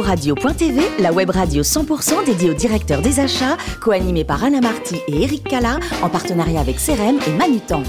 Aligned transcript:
Radio.tv, 0.00 0.80
la 1.00 1.12
web 1.12 1.30
radio 1.30 1.62
100% 1.62 2.24
dédiée 2.24 2.50
au 2.50 2.54
directeur 2.54 3.02
des 3.02 3.20
achats, 3.20 3.56
co-animée 3.80 4.24
par 4.24 4.42
Anna 4.42 4.60
Marty 4.60 4.96
et 5.08 5.22
Eric 5.22 5.44
Cala, 5.44 5.78
en 6.02 6.08
partenariat 6.08 6.60
avec 6.60 6.76
CRM 6.76 7.18
et 7.26 7.30
Manutan. 7.36 7.82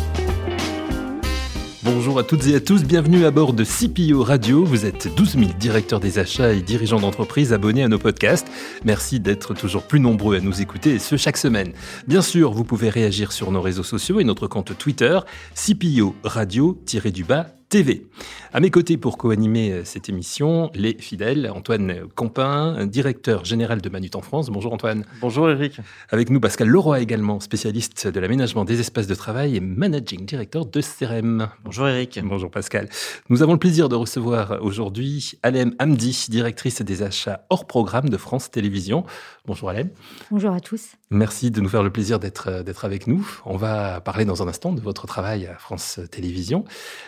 Bonjour 1.84 2.18
à 2.20 2.24
toutes 2.24 2.48
et 2.48 2.56
à 2.56 2.60
tous, 2.60 2.84
bienvenue 2.84 3.26
à 3.26 3.32
bord 3.32 3.54
de 3.54 3.64
CPO 3.64 4.24
Radio. 4.24 4.64
Vous 4.64 4.86
êtes 4.86 5.14
12 5.16 5.38
000 5.38 5.46
directeurs 5.60 6.00
des 6.00 6.18
achats 6.20 6.54
et 6.54 6.62
dirigeants 6.62 7.00
d'entreprise 7.00 7.54
abonnés 7.54 7.84
à 7.84 7.88
nos 7.88 8.00
podcasts. 8.00 8.48
Merci 8.86 9.20
d'être 9.20 9.54
toujours 9.54 9.84
plus 9.84 10.00
nombreux 10.00 10.38
à 10.38 10.40
nous 10.40 10.62
écouter 10.62 10.96
et 10.96 11.00
ce 11.00 11.18
chaque 11.18 11.38
semaine. 11.38 11.74
Bien 12.08 12.22
sûr, 12.22 12.52
vous 12.52 12.64
pouvez 12.64 12.90
réagir 12.90 13.32
sur 13.32 13.52
nos 13.52 13.62
réseaux 13.62 13.84
sociaux 13.84 14.20
et 14.20 14.24
notre 14.24 14.48
compte 14.48 14.78
Twitter, 14.78 15.20
CPO 15.56 16.16
Radio-du-bas 16.24 17.48
TV. 17.74 18.06
À 18.54 18.60
mes 18.60 18.70
côtés 18.70 18.98
pour 18.98 19.18
co-animer 19.18 19.72
euh, 19.72 19.82
cette 19.84 20.08
émission, 20.08 20.70
les 20.76 20.96
fidèles, 21.00 21.50
Antoine 21.52 22.02
Campin, 22.14 22.86
directeur 22.86 23.46
général 23.46 23.82
de 23.82 23.90
Manut 23.90 24.12
en 24.14 24.22
France. 24.22 24.52
Bonjour 24.52 24.74
Antoine. 24.74 25.06
Bonjour 25.22 25.50
Eric. 25.50 25.78
Avec 26.12 26.30
nous 26.30 26.40
Pascal 26.40 26.68
Leroy 26.68 27.02
également, 27.02 27.40
spécialiste 27.40 28.08
de 28.08 28.20
l'aménagement 28.20 28.64
des 28.64 28.80
espaces 28.80 29.08
de 29.08 29.16
travail 29.16 29.56
et 29.56 29.60
managing 29.60 30.24
director 30.28 30.68
de 30.68 30.82
CRM. 30.82 31.50
Bonjour 31.66 31.88
Eric. 31.88 32.20
Bonjour 32.24 32.52
Pascal. 32.52 32.90
Nous 33.30 33.42
avons 33.42 33.54
le 33.54 33.60
plaisir 33.60 33.90
de 33.90 33.96
recevoir 33.96 34.60
aujourd'hui 34.62 35.32
Alem 35.42 35.74
Hamdi, 35.80 36.28
directrice 36.30 36.84
des 36.84 37.02
achats 37.02 37.48
hors 37.50 37.66
programme 37.66 38.10
de 38.10 38.18
France 38.18 38.52
Télévisions. 38.52 39.04
Bonjour 39.48 39.72
Alem. 39.72 39.90
Bonjour 40.30 40.54
à 40.54 40.60
tous. 40.60 40.92
Merci 41.10 41.50
de 41.50 41.60
nous 41.60 41.70
faire 41.70 41.82
le 41.82 41.90
plaisir 41.90 42.20
d'être 42.20 42.62
d'être 42.64 42.86
avec 42.86 43.08
nous. 43.08 43.28
On 43.46 43.58
va 43.58 44.00
parler 44.00 44.26
dans 44.26 44.44
un 44.44 44.48
instant 44.48 44.74
de 44.74 44.80
votre 44.80 45.08
travail 45.08 45.48
à 45.48 45.56
France 45.56 46.00
Télévisions. 46.12 46.66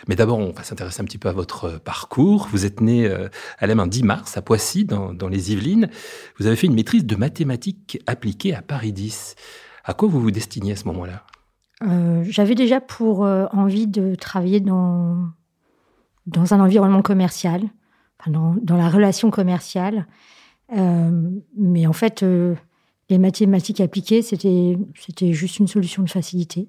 Mais 0.08 0.16
d'abord, 0.16 0.38
on 0.38 0.55
va 0.56 0.64
s'intéresser 0.64 1.00
un 1.02 1.04
petit 1.04 1.18
peu 1.18 1.28
à 1.28 1.32
votre 1.32 1.78
parcours. 1.78 2.48
Vous 2.50 2.64
êtes 2.64 2.80
né 2.80 3.06
euh, 3.06 3.28
à 3.58 3.66
un 3.66 3.86
10 3.86 4.02
mars 4.02 4.36
à 4.36 4.42
Poissy, 4.42 4.84
dans, 4.84 5.28
les 5.28 5.52
Yvelines. 5.52 5.88
Vous 6.38 6.46
avez 6.46 6.56
fait 6.56 6.66
une 6.66 6.74
maîtrise 6.74 7.04
de 7.04 7.16
mathématiques 7.16 8.02
appliquées 8.06 8.54
à 8.54 8.62
Paris 8.62 8.92
10. 8.92 9.34
À 9.84 9.94
quoi 9.94 10.08
vous 10.08 10.20
vous 10.20 10.30
destiniez 10.30 10.72
à 10.72 10.76
ce 10.76 10.84
moment-là? 10.86 11.24
Euh, 11.82 12.24
J'avais 12.28 12.54
déjà 12.54 12.80
pour 12.80 13.24
euh, 13.24 13.46
envie 13.52 13.86
de 13.86 14.14
travailler 14.14 14.60
dans, 14.60 15.28
dans 16.26 16.54
un 16.54 16.60
environnement 16.60 17.02
commercial, 17.02 17.62
dans, 18.26 18.56
la 18.68 18.88
relation 18.88 19.30
commerciale. 19.30 20.06
mais 20.70 21.86
en 21.86 21.92
fait, 21.92 22.24
les 23.08 23.18
mathématiques 23.18 23.80
appliquées, 23.80 24.22
c'était 24.22 24.76
juste 25.32 25.58
une 25.58 25.68
solution 25.68 26.02
de 26.02 26.10
facilité. 26.10 26.66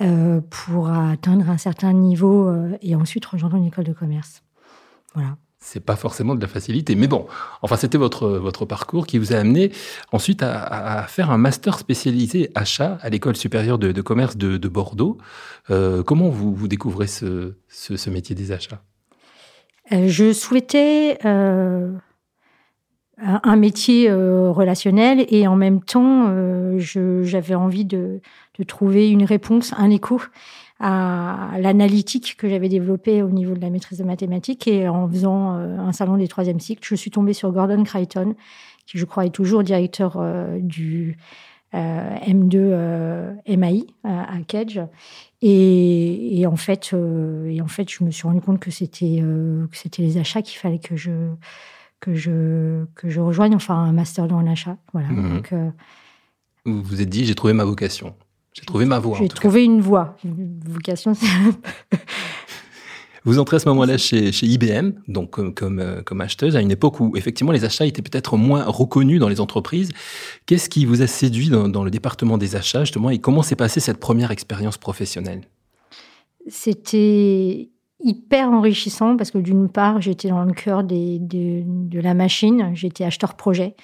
Euh, 0.00 0.40
pour 0.48 0.90
atteindre 0.90 1.50
un 1.50 1.58
certain 1.58 1.92
niveau 1.92 2.46
euh, 2.46 2.78
et 2.82 2.94
ensuite 2.94 3.26
rejoindre 3.26 3.56
une 3.56 3.64
école 3.64 3.82
de 3.82 3.92
commerce. 3.92 4.44
Voilà. 5.14 5.36
C'est 5.58 5.80
pas 5.80 5.96
forcément 5.96 6.36
de 6.36 6.40
la 6.40 6.46
facilité, 6.46 6.94
mais 6.94 7.08
bon, 7.08 7.26
enfin 7.62 7.74
c'était 7.74 7.98
votre 7.98 8.28
votre 8.28 8.64
parcours 8.64 9.08
qui 9.08 9.18
vous 9.18 9.32
a 9.32 9.38
amené 9.38 9.72
ensuite 10.12 10.44
à, 10.44 11.04
faire 11.08 11.32
un 11.32 11.36
master 11.36 11.80
spécialisé 11.80 12.52
achat 12.54 12.98
à 13.02 13.10
l'école 13.10 13.34
supérieure 13.34 13.76
de, 13.76 14.00
commerce 14.00 14.36
de, 14.36 14.68
Bordeaux. 14.68 15.18
Euh, 15.70 16.04
comment 16.04 16.28
vous, 16.28 16.54
vous 16.54 16.68
découvrez 16.68 17.08
ce, 17.08 17.54
ce, 17.68 18.08
métier 18.08 18.36
des 18.36 18.52
achats? 18.52 18.80
Je 19.90 20.32
souhaitais 20.32 21.18
un 23.20 23.56
métier 23.56 24.12
relationnel 24.12 25.26
et 25.28 25.46
en 25.46 25.56
même 25.56 25.82
temps 25.82 26.32
j'avais 26.78 27.54
envie 27.54 27.84
de 27.84 28.20
de 28.58 28.64
trouver 28.64 29.10
une 29.10 29.24
réponse, 29.24 29.72
un 29.76 29.90
écho 29.90 30.20
à 30.80 31.50
l'analytique 31.58 32.36
que 32.36 32.48
j'avais 32.48 32.68
développée 32.68 33.22
au 33.22 33.30
niveau 33.30 33.54
de 33.54 33.60
la 33.60 33.70
maîtrise 33.70 33.98
de 33.98 34.04
mathématiques. 34.04 34.68
Et 34.68 34.88
en 34.88 35.08
faisant 35.08 35.56
euh, 35.56 35.78
un 35.78 35.92
salon 35.92 36.16
des 36.16 36.28
troisième 36.28 36.60
cycles, 36.60 36.86
je 36.86 36.94
suis 36.94 37.10
tombée 37.10 37.32
sur 37.32 37.50
Gordon 37.50 37.82
Crichton, 37.82 38.34
qui 38.86 38.98
je 38.98 39.04
crois 39.04 39.26
est 39.26 39.30
toujours 39.30 39.64
directeur 39.64 40.16
euh, 40.18 40.58
du 40.60 41.18
euh, 41.74 42.16
M2 42.26 43.56
MAI 43.56 43.86
à 44.04 44.38
Kedge. 44.46 44.80
Et, 45.42 46.44
en 46.46 46.56
fait, 46.56 46.94
et 47.46 47.60
en 47.60 47.68
fait, 47.68 47.90
je 47.90 48.04
me 48.04 48.10
suis 48.10 48.26
rendu 48.26 48.40
compte 48.40 48.58
que 48.58 48.70
c'était 48.70 49.20
que 49.20 49.76
c'était 49.76 50.02
les 50.02 50.18
achats 50.18 50.42
qu'il 50.42 50.58
fallait 50.58 50.78
que 50.78 50.96
je 50.96 51.10
que 52.00 52.14
je 52.14 52.84
que 52.94 53.08
je 53.08 53.20
rejoigne, 53.20 53.54
enfin 53.54 53.74
un 53.74 53.92
master 53.92 54.28
dans 54.28 54.40
l'achat. 54.40 54.76
Voilà. 54.92 55.08
Mmh. 55.08 55.34
Donc, 55.34 55.54
vous 56.64 56.82
vous 56.82 57.00
êtes 57.00 57.08
dit, 57.08 57.24
j'ai 57.24 57.34
trouvé 57.34 57.52
ma 57.52 57.64
vocation. 57.64 58.14
J'ai 58.52 58.64
trouvé 58.64 58.84
ma 58.84 58.98
voie. 58.98 59.18
J'ai 59.18 59.28
trouvé 59.28 59.64
une 59.64 59.80
voie. 59.80 60.16
Une 60.24 60.60
vocation, 60.66 61.12
Vous 63.24 63.38
entrez 63.38 63.56
à 63.56 63.58
ce 63.58 63.68
moment-là 63.68 63.98
chez, 63.98 64.32
chez, 64.32 64.46
IBM, 64.46 64.92
donc 65.06 65.30
comme, 65.30 65.52
comme, 65.52 65.80
euh, 65.80 66.02
comme, 66.02 66.20
acheteuse, 66.22 66.56
à 66.56 66.62
une 66.62 66.70
époque 66.70 66.98
où 66.98 67.14
effectivement 67.16 67.52
les 67.52 67.64
achats 67.64 67.84
étaient 67.84 68.00
peut-être 68.00 68.38
moins 68.38 68.64
reconnus 68.64 69.20
dans 69.20 69.28
les 69.28 69.40
entreprises. 69.40 69.90
Qu'est-ce 70.46 70.70
qui 70.70 70.86
vous 70.86 71.02
a 71.02 71.06
séduit 71.06 71.50
dans, 71.50 71.68
dans, 71.68 71.84
le 71.84 71.90
département 71.90 72.38
des 72.38 72.56
achats 72.56 72.84
justement 72.84 73.10
et 73.10 73.18
comment 73.18 73.42
s'est 73.42 73.56
passée 73.56 73.80
cette 73.80 74.00
première 74.00 74.30
expérience 74.30 74.78
professionnelle? 74.78 75.42
C'était 76.48 77.68
hyper 78.00 78.50
enrichissant 78.50 79.16
parce 79.16 79.30
que 79.30 79.38
d'une 79.38 79.68
part 79.68 80.00
j'étais 80.00 80.28
dans 80.28 80.44
le 80.44 80.52
cœur 80.52 80.84
des, 80.84 81.18
de, 81.20 82.00
la 82.00 82.14
machine, 82.14 82.70
j'étais 82.74 83.04
acheteur 83.04 83.34
projet, 83.34 83.74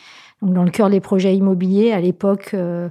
donc 0.42 0.54
dans 0.54 0.64
le 0.64 0.70
cœur 0.70 0.90
des 0.90 1.00
projets 1.00 1.36
immobiliers 1.36 1.92
à 1.92 2.00
l'époque. 2.00 2.50
Euh, 2.54 2.88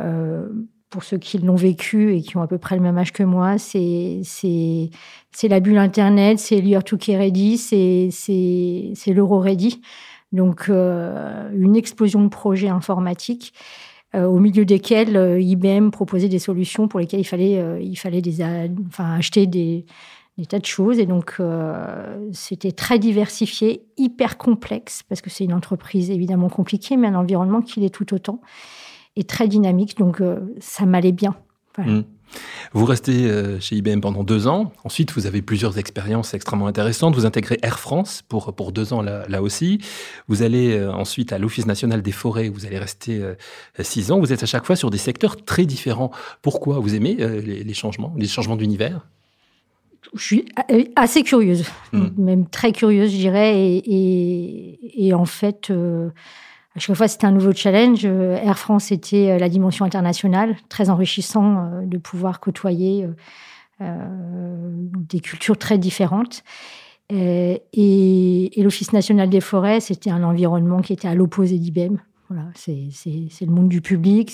euh, 0.00 0.48
pour 0.90 1.02
ceux 1.02 1.18
qui 1.18 1.36
l'ont 1.36 1.54
vécu 1.54 2.14
et 2.14 2.22
qui 2.22 2.38
ont 2.38 2.42
à 2.42 2.46
peu 2.46 2.56
près 2.56 2.74
le 2.74 2.80
même 2.80 2.96
âge 2.96 3.12
que 3.12 3.22
moi, 3.22 3.58
c'est 3.58 4.20
c'est 4.22 5.48
la 5.48 5.60
bulle 5.60 5.76
Internet, 5.76 6.38
c'est 6.38 6.62
l'Year 6.62 6.82
to 6.82 6.96
Ready, 6.96 7.58
c'est 7.58 9.12
l'Euro 9.12 9.38
Ready. 9.38 9.82
Donc 10.32 10.66
euh, 10.68 11.50
une 11.54 11.76
explosion 11.76 12.22
de 12.22 12.28
projets 12.28 12.68
informatiques 12.68 13.54
euh, 14.14 14.24
au 14.24 14.38
milieu 14.38 14.64
desquels 14.64 15.16
euh, 15.16 15.40
IBM 15.40 15.90
proposait 15.90 16.28
des 16.28 16.38
solutions 16.38 16.88
pour 16.88 17.00
lesquelles 17.00 17.20
il 17.20 17.24
fallait 17.24 17.82
il 17.82 17.96
fallait 17.96 18.20
des 18.20 18.42
enfin 18.88 19.14
acheter 19.14 19.46
des 19.46 19.86
des 20.38 20.46
tas 20.46 20.58
de 20.58 20.64
choses 20.64 20.98
et 20.98 21.06
donc 21.06 21.42
c'était 22.32 22.72
très 22.72 22.98
diversifié, 22.98 23.82
hyper 23.96 24.38
complexe 24.38 25.02
parce 25.08 25.20
que 25.20 25.30
c'est 25.30 25.44
une 25.44 25.52
entreprise 25.52 26.10
évidemment 26.10 26.48
compliquée, 26.48 26.96
mais 26.96 27.08
un 27.08 27.16
environnement 27.16 27.60
qui 27.60 27.80
l'est 27.80 27.90
tout 27.90 28.14
autant 28.14 28.40
très 29.24 29.48
dynamique. 29.48 29.98
Donc, 29.98 30.20
euh, 30.20 30.38
ça 30.60 30.86
m'allait 30.86 31.12
bien. 31.12 31.34
Mmh. 31.78 32.00
Vous 32.72 32.84
restez 32.84 33.30
euh, 33.30 33.60
chez 33.60 33.76
IBM 33.76 34.00
pendant 34.00 34.24
deux 34.24 34.48
ans. 34.48 34.72
Ensuite, 34.84 35.12
vous 35.12 35.26
avez 35.26 35.42
plusieurs 35.42 35.78
expériences 35.78 36.34
extrêmement 36.34 36.66
intéressantes. 36.66 37.14
Vous 37.14 37.24
intégrez 37.24 37.56
Air 37.62 37.78
France 37.78 38.22
pour, 38.28 38.52
pour 38.54 38.72
deux 38.72 38.92
ans 38.92 39.00
là, 39.00 39.24
là 39.28 39.42
aussi. 39.42 39.78
Vous 40.26 40.42
allez 40.42 40.76
euh, 40.76 40.92
ensuite 40.92 41.32
à 41.32 41.38
l'Office 41.38 41.66
national 41.66 42.02
des 42.02 42.12
forêts. 42.12 42.48
Vous 42.48 42.66
allez 42.66 42.78
rester 42.78 43.22
six 43.78 44.10
ans. 44.10 44.18
Vous 44.18 44.32
êtes 44.32 44.42
à 44.42 44.46
chaque 44.46 44.66
fois 44.66 44.74
sur 44.74 44.90
des 44.90 44.98
secteurs 44.98 45.36
très 45.44 45.66
différents. 45.66 46.10
Pourquoi 46.42 46.80
Vous 46.80 46.94
aimez 46.94 47.14
les, 47.14 47.74
changements, 47.74 48.12
les 48.16 48.26
changements 48.26 48.56
d'univers? 48.56 49.06
Je 50.14 50.22
suis 50.22 50.44
assez 50.96 51.22
curieuse, 51.22 51.66
mmh. 51.92 52.06
même 52.16 52.46
très 52.48 52.72
curieuse, 52.72 53.10
je 53.10 53.16
dirais. 53.16 53.58
Et, 53.58 55.06
et, 55.06 55.14
en 55.14 55.26
fait, 55.26 55.70
à 56.78 56.80
chaque 56.80 56.94
fois, 56.94 57.08
c'était 57.08 57.26
un 57.26 57.32
nouveau 57.32 57.52
challenge. 57.52 58.02
Euh, 58.04 58.36
Air 58.36 58.56
France 58.56 58.92
était 58.92 59.32
euh, 59.32 59.38
la 59.38 59.48
dimension 59.48 59.84
internationale, 59.84 60.54
très 60.68 60.90
enrichissant 60.90 61.56
euh, 61.56 61.80
de 61.84 61.98
pouvoir 61.98 62.38
côtoyer 62.38 63.08
des 63.80 65.20
cultures 65.20 65.56
très 65.56 65.78
différentes. 65.78 66.44
Et, 67.10 68.50
l'Office 68.56 68.92
national 68.92 69.28
des 69.28 69.40
forêts, 69.40 69.80
c'était 69.80 70.10
un 70.10 70.22
environnement 70.22 70.80
qui 70.80 70.92
était 70.92 71.08
à 71.08 71.14
l'opposé 71.14 71.58
d'IBM. 71.58 71.96
C'est 72.54 72.90
le 73.40 73.50
monde 73.50 73.68
du 73.68 73.80
public. 73.80 74.30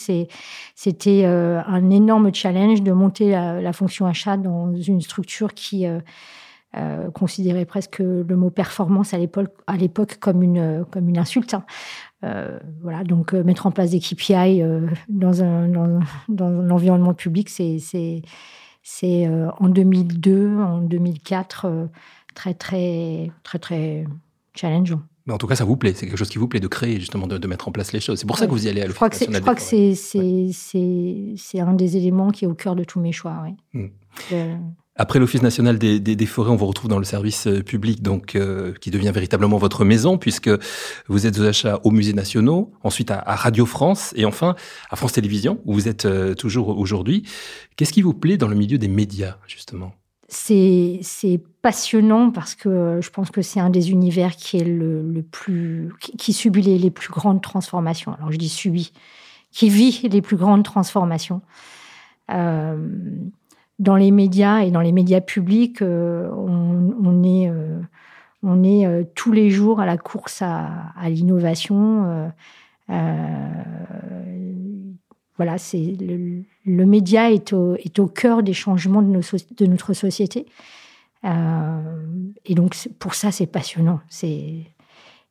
C'était 0.75 1.25
un 1.25 1.91
énorme 1.91 2.34
challenge 2.34 2.82
de 2.82 2.93
monter 2.93 3.31
la, 3.31 3.72
fonction 3.72 4.06
achat 4.06 4.37
dans 4.37 4.75
une 4.75 5.00
structure 5.00 5.55
qui 5.55 5.87
considérait 7.15 7.66
presque 7.66 8.00
le 8.00 8.37
mot 8.37 8.50
performance 8.50 9.15
à 9.15 9.19
l'époque 9.77 10.16
comme 10.19 10.42
une, 10.42 10.84
insulte. 11.16 11.54
Hein. 11.54 11.65
Euh, 12.24 12.59
voilà, 12.80 13.04
donc 13.04 13.34
euh, 13.34 13.45
mettre 13.45 13.66
en 13.66 13.71
place 13.71 13.91
des 13.91 14.01
KPI 14.01 14.63
euh, 14.63 14.86
dans, 15.09 15.42
un, 15.42 15.69
dans, 16.28 16.47
un 16.47 16.71
environnement 16.71 17.13
public, 17.13 17.51
c'est 17.51 19.28
en 19.59 19.69
2002, 19.69 20.59
en 20.59 20.78
2004, 20.78 21.89
très, 22.34 22.54
très, 22.54 23.30
très, 23.42 23.59
très 23.59 24.04
challengeant. 24.54 25.03
Mais 25.26 25.32
en 25.32 25.38
tout 25.38 25.47
cas, 25.47 25.56
ça 25.56 25.65
vous 25.65 25.76
plaît. 25.76 25.94
C'est 25.94 26.06
quelque 26.06 26.18
chose 26.18 26.28
qui 26.28 26.38
vous 26.38 26.48
plaît 26.48 26.60
de 26.60 26.68
créer, 26.68 27.00
justement, 27.00 27.26
de, 27.26 27.38
de 27.38 27.47
mettre 27.47 27.68
en 27.68 27.72
place 27.72 27.92
les 27.92 28.00
choses. 28.00 28.18
C'est 28.18 28.26
pour 28.26 28.38
ça 28.38 28.47
que 28.47 28.50
vous 28.50 28.66
y 28.66 28.68
allez 28.68 28.82
à 28.82 28.86
l'Office 28.86 29.00
national 29.00 29.36
Je 29.36 29.41
crois 29.41 29.54
que 29.54 29.62
c'est, 31.36 31.60
un 31.60 31.72
des 31.72 31.97
éléments 31.97 32.30
qui 32.30 32.44
est 32.44 32.48
au 32.48 32.54
cœur 32.54 32.76
de 32.76 32.84
tous 32.84 33.00
mes 33.00 33.12
choix. 33.12 33.44
Oui. 33.44 33.91
Hmm. 34.30 34.74
Après 34.97 35.18
l'Office 35.18 35.42
national 35.42 35.76
des, 35.76 35.98
des, 35.98 36.26
forêts, 36.26 36.50
on 36.50 36.56
vous 36.56 36.66
retrouve 36.66 36.88
dans 36.88 37.00
le 37.00 37.04
service 37.04 37.48
euh, 37.48 37.62
public, 37.65 38.00
donc 38.00 38.36
euh, 38.36 38.72
qui 38.80 38.92
devient 38.92 39.10
véritablement 39.12 39.59
votre 39.59 39.84
maison, 39.84 40.18
puisque 40.18 40.50
vous 41.09 41.26
êtes 41.26 41.36
aux 41.38 41.44
achats 41.44 41.80
aux 41.82 41.91
musées 41.91 42.12
nationaux, 42.12 42.72
ensuite 42.84 43.10
à, 43.10 43.22
Radio 43.26 43.66
France, 43.66 44.12
et 44.16 44.24
enfin 44.24 44.54
à 44.91 44.97
France 44.97 45.12
Télévisions, 45.12 45.60
où 45.65 45.74
vous 45.74 45.88
êtes 45.88 46.04
euh, 46.04 46.34
toujours 46.34 46.78
aujourd'hui. 46.78 47.24
Qu'est-ce 47.74 47.92
qui 47.92 48.03
vous 48.03 48.15
plaît 48.15 48.36
dans 48.36 48.47
le 48.47 48.54
milieu 48.54 48.78
des 48.78 48.86
médias, 48.86 49.38
justement? 49.48 49.94
C'est 50.28 51.41
passionnant 51.62 52.30
parce 52.30 52.54
que 52.54 53.00
je 53.03 53.10
pense 53.10 53.30
que 53.30 53.42
c'est 53.42 53.60
un 53.60 53.71
des 53.71 53.91
univers 53.91 54.36
qui 54.36 54.59
est 54.59 54.65
le, 54.65 55.24
plus 55.30 55.92
qui, 56.00 56.32
subit 56.32 56.62
les, 56.62 56.91
plus 56.91 57.10
grandes 57.10 57.42
transformations. 57.42 58.15
Alors 58.15 58.32
je 58.32 58.38
dis 58.38 58.48
subit, 58.48 58.92
qui 59.50 59.68
vit 59.68 60.09
les 60.10 60.22
plus 60.22 60.36
grandes 60.36 60.65
transformations. 60.65 61.42
Euh, 62.30 62.76
dans 63.78 63.97
les 63.97 64.10
médias 64.10 64.60
et 64.60 64.71
dans 64.71 64.80
les 64.80 64.92
médias 64.92 65.21
publics, 65.21 65.82
euh, 65.82 66.30
on, 66.30 67.24
est 67.24 67.50
on 68.42 68.62
est 68.62 69.15
tous 69.15 69.32
les 69.32 69.50
jours 69.50 69.80
à 69.80 69.86
la 69.86 69.97
course 69.97 70.42
à 70.42 71.09
l'innovation. 71.09 72.30
Voilà, 75.36 75.59
c'est 75.59 75.97
le, 76.01 76.86
média 76.86 77.31
est 77.33 77.53
au, 77.53 78.07
cœur 78.07 78.42
des 78.42 78.53
changements 78.53 79.03
de 79.03 79.66
notre 79.66 79.92
société. 79.92 80.47
Euh, 81.25 81.81
et 82.45 82.54
donc, 82.54 82.77
pour 82.98 83.15
ça, 83.15 83.31
c'est 83.31 83.47
passionnant. 83.47 84.01
Et 84.22 84.65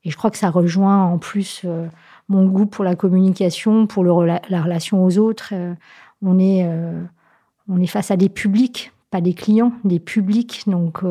je 0.05 0.15
crois 0.17 0.31
que 0.31 0.37
ça 0.37 0.49
rejoint 0.49 1.03
en 1.03 1.17
plus 1.17 1.61
euh, 1.65 1.87
mon 2.27 2.45
goût 2.45 2.65
pour 2.65 2.83
la 2.83 2.95
communication, 2.95 3.87
pour 3.87 4.03
la 4.03 4.39
relation 4.61 5.03
aux 5.03 5.17
autres. 5.17 5.49
Euh, 5.53 5.73
on, 6.21 6.39
est, 6.39 6.67
on 7.67 7.81
est 7.81 7.87
face 7.87 8.11
à 8.11 8.17
des 8.17 8.29
publics, 8.29 8.91
pas 9.11 9.21
des 9.21 9.33
clients, 9.33 9.73
des 9.83 9.99
publics. 9.99 10.63
Donc, 10.67 11.03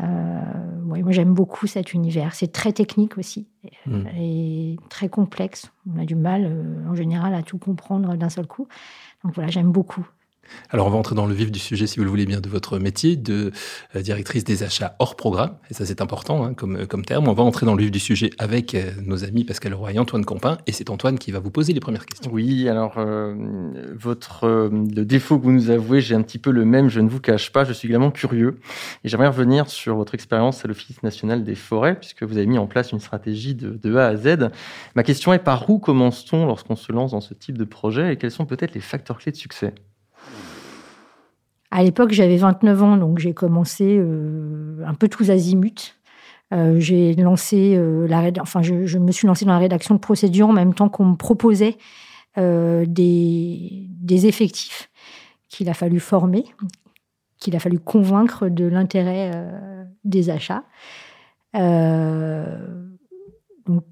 moi, 0.00 1.12
j'aime 1.12 1.34
beaucoup 1.34 1.66
cet 1.66 1.92
univers. 1.92 2.34
C'est 2.34 2.52
très 2.52 2.72
technique 2.72 3.18
aussi 3.18 3.46
mmh. 3.86 4.06
et 4.16 4.76
très 4.88 5.08
complexe. 5.08 5.70
On 5.92 6.00
a 6.00 6.04
du 6.04 6.14
mal, 6.14 6.50
en 6.88 6.94
général, 6.94 7.34
à 7.34 7.42
tout 7.42 7.58
comprendre 7.58 8.16
d'un 8.16 8.28
seul 8.30 8.46
coup. 8.46 8.68
Donc 9.22 9.34
voilà, 9.34 9.50
j'aime 9.50 9.70
beaucoup. 9.70 10.06
Alors 10.70 10.86
on 10.86 10.90
va 10.90 10.96
entrer 10.96 11.14
dans 11.14 11.26
le 11.26 11.34
vif 11.34 11.50
du 11.50 11.58
sujet, 11.58 11.86
si 11.86 11.98
vous 11.98 12.04
le 12.04 12.10
voulez 12.10 12.26
bien, 12.26 12.40
de 12.40 12.48
votre 12.48 12.78
métier 12.78 13.16
de 13.16 13.52
euh, 13.94 14.02
directrice 14.02 14.44
des 14.44 14.62
achats 14.62 14.96
hors 14.98 15.16
programme. 15.16 15.56
Et 15.70 15.74
ça 15.74 15.86
c'est 15.86 16.00
important 16.00 16.44
hein, 16.44 16.54
comme, 16.54 16.86
comme 16.86 17.04
terme. 17.04 17.28
On 17.28 17.32
va 17.32 17.42
entrer 17.42 17.66
dans 17.66 17.74
le 17.74 17.82
vif 17.82 17.90
du 17.90 18.00
sujet 18.00 18.30
avec 18.38 18.74
euh, 18.74 18.90
nos 19.02 19.24
amis 19.24 19.44
Pascal 19.44 19.74
Roy 19.74 19.92
et 19.92 19.98
Antoine 19.98 20.24
Compin. 20.24 20.58
Et 20.66 20.72
c'est 20.72 20.90
Antoine 20.90 21.18
qui 21.18 21.30
va 21.30 21.38
vous 21.38 21.50
poser 21.50 21.72
les 21.72 21.80
premières 21.80 22.06
questions. 22.06 22.30
Oui, 22.32 22.68
alors 22.68 22.94
euh, 22.98 23.34
le 23.34 25.02
défaut 25.02 25.38
que 25.38 25.44
vous 25.44 25.52
nous 25.52 25.70
avouez, 25.70 26.00
j'ai 26.00 26.14
un 26.14 26.22
petit 26.22 26.38
peu 26.38 26.50
le 26.50 26.64
même, 26.64 26.88
je 26.88 27.00
ne 27.00 27.08
vous 27.08 27.20
cache 27.20 27.52
pas, 27.52 27.64
je 27.64 27.72
suis 27.72 27.88
également 27.88 28.10
curieux. 28.10 28.58
Et 29.04 29.08
j'aimerais 29.08 29.28
revenir 29.28 29.68
sur 29.68 29.96
votre 29.96 30.14
expérience 30.14 30.64
à 30.64 30.68
l'Office 30.68 31.02
national 31.02 31.44
des 31.44 31.54
forêts, 31.54 31.98
puisque 31.98 32.22
vous 32.22 32.36
avez 32.36 32.46
mis 32.46 32.58
en 32.58 32.66
place 32.66 32.92
une 32.92 33.00
stratégie 33.00 33.54
de, 33.54 33.70
de 33.70 33.96
A 33.96 34.08
à 34.08 34.16
Z. 34.16 34.50
Ma 34.94 35.02
question 35.02 35.32
est 35.32 35.38
par 35.38 35.68
où 35.70 35.78
commence-t-on 35.78 36.46
lorsqu'on 36.46 36.76
se 36.76 36.92
lance 36.92 37.12
dans 37.12 37.20
ce 37.20 37.34
type 37.34 37.58
de 37.58 37.64
projet 37.64 38.12
et 38.12 38.16
quels 38.16 38.30
sont 38.30 38.46
peut-être 38.46 38.74
les 38.74 38.80
facteurs 38.80 39.18
clés 39.18 39.32
de 39.32 39.36
succès? 39.36 39.74
À 41.74 41.82
l'époque, 41.82 42.12
j'avais 42.12 42.36
29 42.36 42.82
ans, 42.84 42.96
donc 42.96 43.18
j'ai 43.18 43.34
commencé 43.34 43.96
euh, 43.98 44.80
un 44.86 44.94
peu 44.94 45.08
tous 45.08 45.32
azimuts. 45.32 45.96
Euh, 46.52 46.78
j'ai 46.78 47.14
lancé 47.14 47.74
euh, 47.76 48.06
la, 48.06 48.30
enfin, 48.40 48.62
je, 48.62 48.96
me 48.96 49.10
suis 49.10 49.26
lancée 49.26 49.44
dans 49.44 49.54
la 49.54 49.58
rédaction 49.58 49.96
de 49.96 49.98
procédures 49.98 50.46
en 50.46 50.52
même 50.52 50.72
temps 50.72 50.88
qu'on 50.88 51.04
me 51.04 51.16
proposait 51.16 51.76
des, 52.36 53.86
des, 53.88 54.26
effectifs 54.26 54.90
qu'il 55.48 55.68
a 55.68 55.74
fallu 55.74 55.98
former, 56.00 56.44
qu'il 57.38 57.54
a 57.56 57.60
fallu 57.60 57.78
convaincre 57.78 58.48
de 58.48 58.66
l'intérêt 58.66 59.30
des 60.04 60.30
achats. 60.30 60.64
Donc 63.66 63.84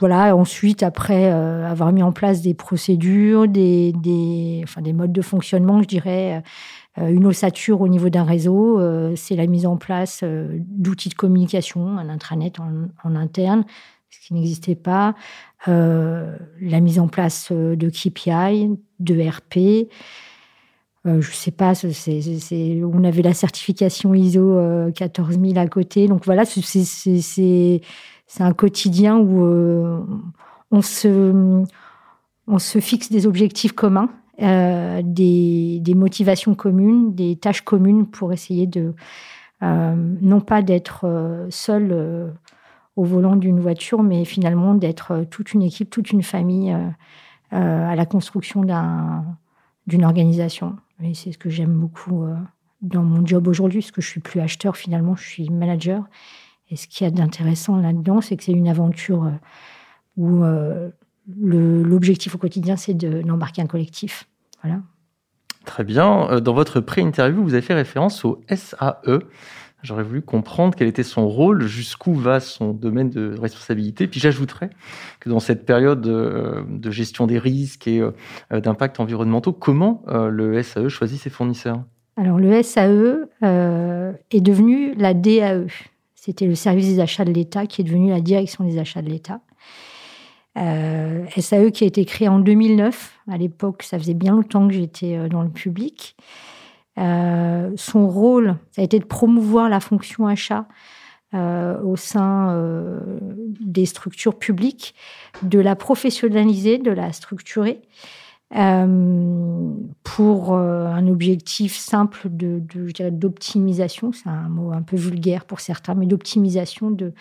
voilà. 0.00 0.34
Ensuite, 0.36 0.82
après 0.82 1.30
avoir 1.30 1.92
mis 1.92 2.02
en 2.02 2.12
place 2.12 2.42
des 2.42 2.54
procédures, 2.54 3.46
des, 3.46 3.92
des, 3.92 4.60
enfin, 4.64 4.80
des 4.80 4.92
modes 4.92 5.12
de 5.12 5.22
fonctionnement, 5.22 5.82
je 5.82 5.88
dirais 5.88 6.42
euh, 6.98 7.08
une 7.08 7.26
ossature 7.26 7.80
au 7.80 7.88
niveau 7.88 8.10
d'un 8.10 8.24
réseau, 8.24 8.80
euh, 8.80 9.14
c'est 9.14 9.36
la 9.36 9.46
mise 9.46 9.64
en 9.64 9.76
place 9.76 10.20
euh, 10.24 10.58
d'outils 10.58 11.08
de 11.08 11.14
communication, 11.14 11.98
un 11.98 12.08
intranet 12.08 12.54
en, 12.58 13.14
interne, 13.14 13.64
ce 14.08 14.18
qui 14.26 14.34
n'existait 14.34 14.74
pas, 14.74 15.14
la 15.66 16.80
mise 16.80 16.98
en 16.98 17.06
place 17.06 17.52
de 17.52 17.90
KPI, 17.90 18.76
de 18.98 19.28
RP. 19.28 19.88
je 21.04 21.10
ne 21.10 21.20
sais 21.20 21.52
pas, 21.52 21.74
on 22.08 23.04
avait 23.04 23.22
la 23.22 23.34
certification 23.34 24.12
ISO 24.14 24.58
14000 24.92 25.58
à 25.58 25.68
côté. 25.68 26.08
Donc 26.08 26.24
voilà, 26.24 26.44
c'est 26.44 27.80
un 28.38 28.52
quotidien 28.52 29.18
où 29.18 29.42
on, 30.70 30.82
se, 30.82 31.64
on 32.46 32.58
se 32.58 32.78
fixe 32.78 33.10
des 33.10 33.26
objectifs 33.26 33.72
communs 33.72 34.08
euh, 34.42 35.02
des, 35.04 35.94
motivations 35.94 36.54
communes, 36.54 37.14
des 37.14 37.36
tâches 37.36 37.60
communes 37.60 38.06
pour 38.06 38.32
essayer 38.32 38.66
de, 38.66 38.94
euh, 39.62 39.94
non 40.22 40.40
pas 40.40 40.62
d'être 40.62 41.02
euh, 41.04 41.46
seul 41.50 42.32
au 42.96 43.04
volant 43.04 43.36
d'une 43.36 43.60
voiture, 43.60 44.02
mais 44.02 44.24
finalement 44.24 44.74
d'être 44.74 45.26
toute 45.30 45.52
une 45.52 45.62
équipe, 45.62 45.90
toute 45.90 46.10
une 46.10 46.22
famille 46.22 46.74
à 47.50 47.96
la 47.96 48.06
construction 48.06 48.62
d'une 49.86 50.04
organisation. 50.04 50.76
Et 51.02 51.14
c'est 51.14 51.32
ce 51.32 51.38
que 51.38 51.50
j'aime 51.50 51.74
beaucoup 51.74 52.24
dans 52.80 53.02
mon 53.02 53.26
job 53.26 53.48
aujourd'hui, 53.48 53.80
parce 53.80 53.90
que 53.90 54.00
je 54.00 54.08
suis 54.08 54.20
plus 54.20 54.40
acheteur 54.40 54.76
finalement, 54.76 55.16
je 55.16 55.28
suis 55.28 55.50
manager. 55.50 56.04
Et 56.70 56.76
ce 56.76 56.86
qu'il 56.86 57.04
y 57.04 57.08
a 57.08 57.10
d'intéressant 57.10 57.76
là-dedans, 57.76 58.20
c'est 58.20 58.36
que 58.36 58.44
c'est 58.44 58.52
une 58.52 58.68
aventure 58.68 59.30
où 60.16 60.42
l'objectif 61.38 62.34
au 62.34 62.38
quotidien, 62.38 62.76
c'est 62.76 62.94
d'embarquer 62.94 63.62
un 63.62 63.66
collectif. 63.66 64.28
Voilà. 64.62 64.80
Très 65.64 65.84
bien. 65.84 66.30
Euh, 66.30 66.40
dans 66.40 66.54
votre 66.54 66.80
pré-interview, 66.80 67.42
vous 67.42 67.54
avez 67.54 67.62
fait 67.62 67.74
référence 67.74 68.24
au 68.24 68.40
SAE. 68.48 69.18
J'aurais 69.82 70.02
voulu 70.02 70.20
comprendre 70.20 70.74
quel 70.76 70.88
était 70.88 71.02
son 71.02 71.26
rôle, 71.26 71.66
jusqu'où 71.66 72.12
va 72.12 72.38
son 72.40 72.72
domaine 72.72 73.08
de 73.08 73.34
responsabilité. 73.40 74.06
Puis 74.06 74.20
j'ajouterais 74.20 74.68
que 75.20 75.30
dans 75.30 75.40
cette 75.40 75.64
période 75.64 76.06
euh, 76.06 76.62
de 76.68 76.90
gestion 76.90 77.26
des 77.26 77.38
risques 77.38 77.88
et 77.88 78.00
euh, 78.00 78.60
d'impact 78.60 79.00
environnementaux, 79.00 79.52
comment 79.52 80.02
le 80.06 80.62
SAE 80.62 80.88
choisit 80.88 81.20
ses 81.20 81.30
fournisseurs? 81.30 81.82
Alors 82.16 82.38
le 82.38 82.62
SAE 82.62 83.28
est 83.42 84.40
devenu 84.40 84.94
la 84.96 85.14
DAE. 85.14 85.66
C'était 86.22 86.44
le 86.44 86.54
service 86.54 86.86
des 86.86 87.00
achats 87.00 87.24
de 87.24 87.32
l'État 87.32 87.64
qui 87.64 87.80
est 87.80 87.84
devenu 87.84 88.10
la 88.10 88.20
direction 88.20 88.62
des 88.62 88.76
achats 88.76 89.00
de 89.00 89.08
l'État. 89.08 89.40
Euh, 90.58 91.24
SAE 91.34 91.70
qui 91.70 91.84
a 91.84 91.86
été 91.86 92.04
créé 92.04 92.28
en 92.28 92.40
2009. 92.40 93.20
À 93.30 93.38
l'époque, 93.38 93.82
ça 93.82 93.98
faisait 93.98 94.12
bien 94.12 94.32
longtemps 94.32 94.68
que 94.68 94.74
j'étais 94.74 95.16
euh, 95.16 95.30
dans 95.30 95.40
le 95.40 95.48
public. 95.48 96.16
Euh, 96.98 97.70
son 97.76 98.06
rôle, 98.06 98.56
ça 98.70 98.82
a 98.82 98.84
été 98.84 98.98
de 98.98 99.06
promouvoir 99.06 99.70
la 99.70 99.80
fonction 99.80 100.26
achat 100.26 100.68
au 101.32 101.94
sein 101.94 103.00
des 103.60 103.86
structures 103.86 104.36
publiques, 104.36 104.96
de 105.42 105.60
la 105.60 105.76
professionnaliser, 105.76 106.78
de 106.78 106.90
la 106.90 107.12
structurer. 107.12 107.82
Pour 108.52 110.54
un 110.54 111.06
objectif 111.06 111.76
simple 111.76 112.28
de, 112.28 112.60
d'optimisation, 113.10 114.12
c'est 114.12 114.28
un 114.28 114.48
mot 114.48 114.72
un 114.72 114.82
peu 114.82 114.96
vulgaire 114.96 115.44
pour 115.44 115.60
certains, 115.60 115.94
mais 115.94 116.06
d'optimisation 116.06 116.90
de, 116.90 117.12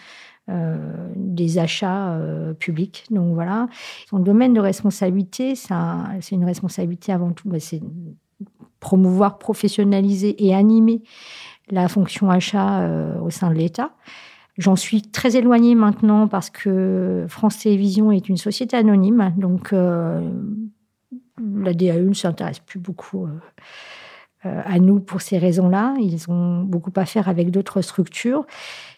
euh, 0.50 0.78
des 1.16 1.60
achats 1.60 2.14
euh, 2.14 2.54
publics. 2.54 3.06
Donc 3.12 3.36
voilà, 3.36 3.68
son 4.10 4.18
domaine 4.18 4.54
de 4.54 4.60
responsabilité, 4.60 5.54
c'est 5.54 6.32
une 6.32 6.46
responsabilité 6.46 7.12
avant 7.12 7.34
tout, 7.34 7.48
bah, 7.48 7.60
c'est 7.60 7.82
promouvoir, 8.80 9.38
professionnaliser 9.38 10.44
et 10.44 10.56
animer 10.56 11.04
la 11.70 11.88
fonction 11.88 12.32
achat 12.32 12.82
euh, 12.82 13.20
au 13.20 13.30
sein 13.30 13.50
de 13.50 13.56
l'État. 13.56 13.92
J'en 14.58 14.76
suis 14.76 15.04
très 15.04 15.36
éloignée 15.36 15.76
maintenant 15.76 16.28
parce 16.28 16.50
que 16.50 17.26
France 17.30 17.60
Télévisions 17.60 18.12
est 18.12 18.28
une 18.28 18.38
société 18.38 18.76
anonyme, 18.76 19.34
donc 19.38 19.72
la 21.62 21.74
DAE 21.74 22.02
ne 22.02 22.14
s'intéresse 22.14 22.60
plus 22.60 22.80
beaucoup 22.80 23.28
à 24.44 24.80
nous 24.80 25.00
pour 25.00 25.22
ces 25.22 25.38
raisons-là. 25.38 25.96
Ils 26.00 26.30
ont 26.30 26.62
beaucoup 26.62 26.94
à 26.96 27.06
faire 27.06 27.28
avec 27.28 27.52
d'autres 27.52 27.82
structures. 27.82 28.46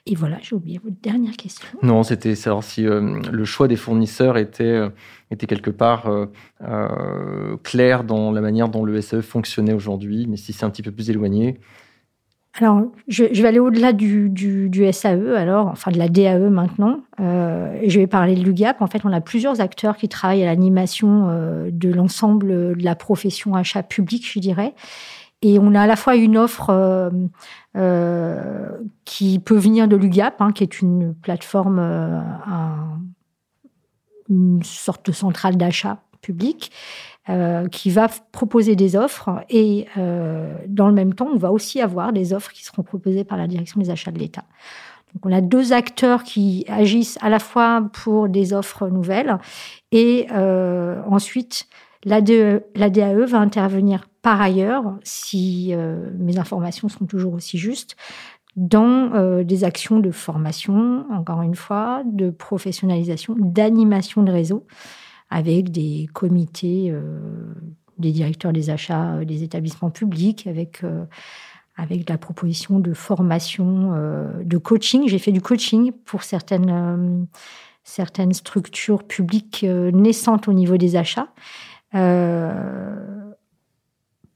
Et 0.08 0.16
voilà, 0.16 0.38
j'ai 0.42 0.56
oublié 0.56 0.80
votre 0.84 1.00
dernière 1.02 1.38
question. 1.38 1.68
Non, 1.84 2.02
c'était 2.02 2.34
savoir 2.34 2.64
si 2.64 2.88
euh, 2.88 3.20
le 3.32 3.46
choix 3.46 3.68
des 3.68 3.76
fournisseurs 3.76 4.38
était, 4.38 4.64
euh, 4.64 4.90
était 5.30 5.46
quelque 5.46 5.70
part 5.70 6.08
euh, 6.08 7.58
clair 7.64 8.04
dans 8.04 8.32
la 8.32 8.42
manière 8.42 8.70
dont 8.70 8.84
le 8.84 9.00
SAE 9.00 9.22
fonctionnait 9.22 9.74
aujourd'hui, 9.74 10.26
mais 10.28 10.38
si 10.38 10.54
c'est 10.54 10.66
un 10.66 10.72
petit 10.72 10.82
peu 10.82 10.92
plus 10.92 11.12
éloigné. 11.12 11.60
Alors, 12.60 12.82
je, 13.08 13.24
vais 13.24 13.48
aller 13.48 13.60
au-delà 13.60 13.94
du, 13.94 14.30
du, 14.30 14.92
SAE, 14.92 15.36
alors, 15.38 15.68
enfin 15.68 15.90
de 15.90 15.98
la 15.98 16.10
DAE 16.10 16.50
maintenant. 16.50 17.00
et 17.20 17.90
je 17.90 18.00
vais 18.00 18.08
parler 18.08 18.36
de 18.36 18.44
l'UGAP. 18.44 18.82
En 18.82 18.88
fait, 18.88 19.06
on 19.06 19.14
a 19.14 19.22
plusieurs 19.22 19.62
acteurs 19.62 19.96
qui 19.96 20.10
travaillent 20.10 20.44
à 20.44 20.48
l'animation 20.48 21.28
de 21.72 21.90
l'ensemble 21.90 22.76
de 22.78 22.84
la 22.84 22.96
profession 22.96 23.56
achat 23.56 23.84
public, 23.84 24.30
je 24.30 24.40
dirais. 24.40 24.74
Et 25.42 25.58
on 25.60 25.74
a 25.74 25.82
à 25.82 25.88
la 25.88 25.96
fois 25.96 26.16
une 26.16 26.38
offre 26.38 26.70
euh, 26.70 27.10
euh, 27.76 28.70
qui 29.06 29.40
peut 29.40 29.58
venir 29.58 29.88
de 29.88 29.96
l'UGAP, 29.96 30.40
hein, 30.40 30.52
qui 30.52 30.64
est 30.64 30.82
une 30.82 31.16
plateforme, 31.16 31.80
euh, 31.80 32.22
une 34.30 34.62
sorte 34.64 35.08
de 35.08 35.12
centrale 35.12 35.58
d'achat 35.58 35.98
public, 36.22 36.72
qui 37.72 37.90
va 37.92 38.10
proposer 38.32 38.76
des 38.76 38.96
offres 38.96 39.30
et 39.50 39.86
dans 39.96 40.88
le 40.88 40.94
même 40.94 41.14
temps, 41.14 41.30
on 41.34 41.38
va 41.38 41.52
aussi 41.52 41.80
avoir 41.80 42.14
des 42.14 42.34
offres 42.34 42.52
qui 42.52 42.66
seront 42.66 42.84
proposées 42.84 43.24
par 43.24 43.38
la 43.38 43.48
direction 43.48 43.80
des 43.80 43.90
achats 43.90 44.12
de 44.12 44.20
l'État. 44.20 44.44
Donc 45.14 45.26
on 45.26 45.32
a 45.32 45.42
deux 45.42 45.72
acteurs 45.72 46.24
qui 46.24 46.66
agissent 46.68 47.18
à 47.22 47.30
la 47.30 47.40
fois 47.40 47.90
pour 47.94 48.28
des 48.28 48.54
offres 48.54 48.88
nouvelles 48.88 49.38
et 49.92 50.28
ensuite 50.32 51.68
l'ADAE 52.04 52.62
e 52.76 53.26
va 53.26 53.40
intervenir 53.40 54.08
par 54.22 54.42
ailleurs, 54.42 54.96
si 55.04 55.74
mes 56.18 56.38
informations 56.40 56.90
sont 56.90 57.06
toujours 57.06 57.34
aussi 57.34 57.58
justes, 57.58 57.96
dans 58.56 59.14
euh, 59.14 59.44
des 59.44 59.64
actions 59.64 60.00
de 60.00 60.12
formation, 60.12 61.06
encore 61.12 61.42
une 61.42 61.56
fois, 61.56 62.04
de 62.06 62.30
professionnalisation, 62.30 63.36
d'animation 63.38 64.24
de 64.24 64.32
réseau, 64.32 64.66
avec 65.32 65.72
des 65.72 66.08
comités, 66.14 66.92
euh, 66.92 67.20
des 67.98 68.12
directeurs 68.12 68.54
des 68.54 68.70
achats 68.70 69.16
euh, 69.16 69.26
des 69.26 69.44
établissements 69.44 69.90
publics, 69.90 70.46
avec, 70.46 70.84
avec 71.76 72.08
la 72.08 72.18
proposition 72.20 72.80
de 72.80 72.94
formation, 72.94 73.96
de 74.44 74.58
coaching. 74.58 75.08
J'ai 75.08 75.20
fait 75.20 75.32
du 75.32 75.42
coaching 75.42 75.92
pour 76.06 76.22
certaines, 76.22 77.28
certaines 77.84 78.34
structures 78.34 79.04
publiques 79.04 79.66
naissantes 79.66 80.48
au 80.48 80.54
niveau 80.54 80.78
des 80.78 80.96
achats 80.96 81.30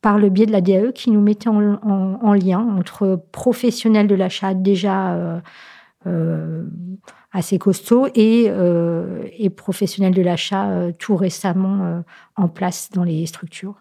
par 0.06 0.20
le 0.20 0.30
biais 0.30 0.46
de 0.46 0.52
la 0.52 0.62
DAE 0.62 0.92
qui 0.94 1.10
nous 1.10 1.20
mettait 1.20 1.50
en, 1.50 2.34
lien 2.34 2.60
entre 2.60 3.20
professionnels 3.32 4.06
de 4.06 4.14
l'achat 4.14 4.54
déjà 4.54 5.14
euh, 5.16 5.40
euh, 5.40 5.40
assez 7.32 7.58
costauds 7.60 8.08
et, 8.16 8.46
euh, 8.48 9.28
et 9.38 9.50
professionnels 9.50 10.14
de 10.14 10.22
l'achat 10.22 10.92
tout 11.00 11.16
récemment 11.16 12.04
en 12.36 12.48
place 12.48 12.90
dans 12.92 13.04
les 13.04 13.26
structures. 13.26 13.76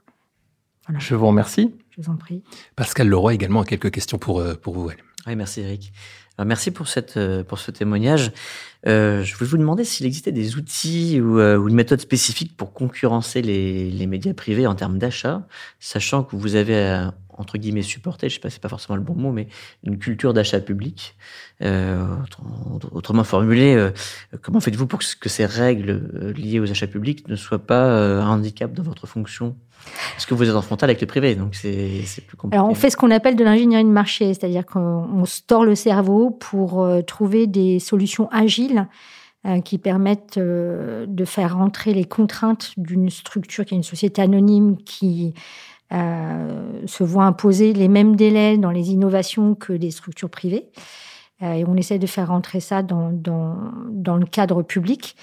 Je 0.99 1.14
vous 1.14 1.26
remercie. 1.26 1.75
Je 1.90 2.02
vous 2.02 2.11
en 2.11 2.16
prie. 2.16 2.43
Pascal 2.76 3.09
Leroy 3.09 3.35
également 3.35 3.61
a 3.61 3.64
quelques 3.64 3.90
questions 3.90 4.19
pour, 4.19 4.43
pour 4.61 4.75
vous. 4.75 4.90
Oui, 5.26 5.37
merci 5.37 5.61
Eric. 5.61 5.93
Merci 6.45 6.71
pour, 6.71 6.88
cette, 6.88 7.19
pour 7.45 7.59
ce 7.59 7.71
témoignage. 7.71 8.33
je 8.85 9.35
voulais 9.35 9.50
vous 9.50 9.59
demander 9.59 9.85
s'il 9.85 10.07
existait 10.07 10.33
des 10.33 10.57
outils 10.57 11.21
ou, 11.21 11.38
ou, 11.38 11.69
une 11.69 11.75
méthode 11.75 12.00
spécifique 12.00 12.57
pour 12.57 12.73
concurrencer 12.73 13.43
les, 13.43 13.91
les 13.91 14.07
médias 14.07 14.35
privés 14.35 14.67
en 14.67 14.75
termes 14.75 14.99
d'achat, 14.99 15.47
sachant 15.79 16.25
que 16.25 16.37
vous 16.37 16.55
avez 16.55 17.09
entre 17.37 17.59
guillemets 17.59 17.83
supporté, 17.83 18.29
je 18.29 18.35
sais 18.35 18.41
pas, 18.41 18.50
c'est 18.50 18.61
pas 18.61 18.69
forcément 18.69 18.97
le 18.97 19.03
bon 19.03 19.14
mot, 19.14 19.33
mais 19.33 19.49
une 19.83 19.99
culture 19.99 20.33
d'achat 20.35 20.61
public. 20.61 21.17
Euh, 21.62 22.05
autrement 22.93 23.25
formulé, 23.25 23.91
comment 24.43 24.61
faites-vous 24.61 24.87
pour 24.87 25.00
que 25.21 25.29
ces 25.29 25.47
règles 25.47 26.33
liées 26.37 26.61
aux 26.61 26.71
achats 26.71 26.87
publics 26.87 27.29
ne 27.29 27.37
soient 27.37 27.64
pas 27.64 27.85
un 28.23 28.26
handicap 28.26 28.73
dans 28.73 28.83
votre 28.83 29.07
fonction? 29.07 29.57
Parce 30.14 30.26
que 30.26 30.35
vous 30.35 30.49
êtes 30.49 30.55
en 30.55 30.62
frontal 30.62 30.91
avec 30.91 31.00
le 31.00 31.07
privé, 31.07 31.35
donc 31.35 31.55
c'est 31.55 32.05
plus 32.26 32.37
compliqué. 32.37 32.57
Alors 32.57 32.71
on 32.71 32.75
fait 32.75 32.91
ce 32.91 32.97
qu'on 32.97 33.11
appelle 33.11 33.37
de 33.37 33.45
l'ingénierie 33.45 33.85
de 33.85 33.88
marché, 33.88 34.33
c'est-à-dire 34.35 34.64
qu'on 34.67 35.25
store 35.25 35.64
le 35.64 35.75
cerveau 35.75 36.31
pour 36.31 36.83
euh, 36.83 37.03
trouver 37.03 37.47
des 37.47 37.79
solutions 37.79 38.29
agiles 38.31 38.87
euh, 39.47 39.61
qui 39.61 39.79
permettent 39.79 40.38
euh, 40.38 41.07
de 41.09 41.25
faire 41.25 41.57
rentrer 41.57 41.95
les 41.95 42.05
contraintes 42.05 42.73
d'une 42.76 43.11
structure 43.11 43.64
qui 43.64 43.75
est 43.75 43.76
une 43.76 43.83
société 43.83 44.23
anonyme 44.23 44.76
qui 44.85 45.35
se 45.91 47.05
voit 47.05 47.23
imposer 47.23 47.73
les 47.73 47.87
mêmes 47.87 48.17
délais 48.17 48.59
dans 48.59 48.73
les 48.73 48.91
innovations 48.91 49.55
que 49.55 49.73
des 49.73 49.93
structures 49.93 50.31
privées. 50.31 50.67
et 51.41 51.64
on 51.69 51.76
essaie 51.76 52.00
de 52.00 52.07
faire 52.09 52.29
rentrer 52.29 52.59
ça 52.59 52.83
dans, 52.83 53.12
le 53.12 54.26
cadre 54.26 54.64
public. 54.64 55.14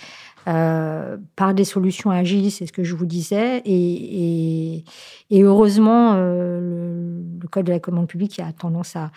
Euh, 0.47 1.17
par 1.35 1.53
des 1.53 1.65
solutions 1.65 2.09
agiles, 2.09 2.51
c'est 2.51 2.65
ce 2.65 2.71
que 2.71 2.83
je 2.83 2.95
vous 2.95 3.05
disais. 3.05 3.61
Et, 3.65 4.83
heureusement, 5.31 6.13
euh, 6.15 7.21
le, 7.41 7.47
Code 7.47 7.65
de 7.65 7.71
la 7.71 7.79
commande 7.79 8.07
publique 8.07 8.39
a 8.39 8.51
tendance 8.53 8.95
à, 8.95 9.11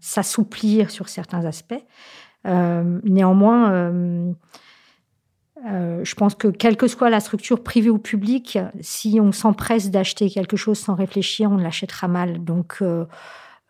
s'assouplir 0.00 0.90
sur 0.90 1.08
certains 1.08 1.44
aspects. 1.44 1.84
Euh, 2.46 3.00
néanmoins, 3.04 3.94
je 5.64 6.14
pense 6.14 6.34
que 6.34 6.48
quelle 6.48 6.76
que 6.76 6.88
soit 6.88 7.10
la 7.10 7.20
structure 7.20 7.62
privée 7.62 7.90
ou 7.90 7.98
publique, 7.98 8.58
si 8.80 9.18
on 9.20 9.32
s'empresse 9.32 9.90
d'acheter 9.90 10.28
quelque 10.28 10.56
chose 10.56 10.78
sans 10.78 10.94
réfléchir, 10.94 11.50
on 11.50 11.56
l'achètera 11.56 12.08
mal. 12.08 12.42
Donc, 12.44 12.78
euh, 12.82 13.04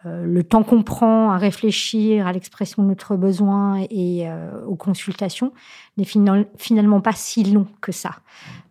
le 0.04 0.42
temps 0.42 0.62
qu'on 0.62 0.82
prend 0.82 1.30
à 1.30 1.38
réfléchir 1.38 2.26
à 2.26 2.32
l'expression 2.32 2.82
de 2.82 2.88
notre 2.88 3.16
besoin 3.16 3.84
et 3.90 4.28
euh, 4.28 4.64
aux 4.66 4.76
consultations 4.76 5.52
n'est 5.96 6.06
finalement 6.56 7.00
pas 7.00 7.12
si 7.12 7.44
long 7.44 7.66
que 7.80 7.92
ça, 7.92 8.16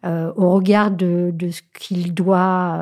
euh, 0.06 0.32
au 0.36 0.52
regard 0.52 0.92
de, 0.92 1.34
ce 1.50 1.62
qu'il 1.78 2.13
doit 2.13 2.80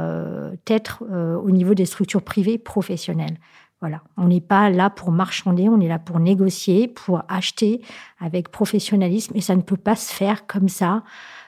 être 0.67 1.03
au 1.03 1.51
niveau 1.51 1.73
des 1.73 1.85
structures 1.85 2.23
privées 2.23 2.57
professionnelles. 2.57 3.37
Voilà, 3.81 4.01
on 4.15 4.27
n'est 4.27 4.41
pas 4.41 4.69
là 4.69 4.91
pour 4.91 5.11
marchander, 5.11 5.67
on 5.67 5.79
est 5.79 5.87
là 5.87 5.97
pour 5.97 6.19
négocier, 6.19 6.87
pour 6.87 7.23
acheter 7.27 7.81
avec 8.19 8.49
professionnalisme, 8.49 9.35
et 9.35 9.41
ça 9.41 9.55
ne 9.55 9.61
peut 9.61 9.75
pas 9.75 9.95
se 9.95 10.13
faire 10.13 10.45
comme 10.45 10.69
ça 10.69 11.03